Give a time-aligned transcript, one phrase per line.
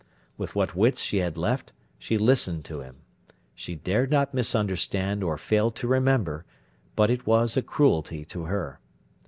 [0.35, 3.03] With what wits she had left she listened to him.
[3.53, 6.43] She dared not misunderstand or fail to remember,
[6.95, 8.79] but it was a cruelty to her.